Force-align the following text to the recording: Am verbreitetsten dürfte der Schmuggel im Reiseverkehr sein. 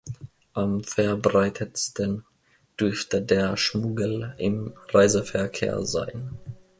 Am 0.55 0.83
verbreitetsten 0.83 2.25
dürfte 2.79 3.21
der 3.21 3.55
Schmuggel 3.55 4.33
im 4.39 4.73
Reiseverkehr 4.91 5.85
sein. 5.85 6.39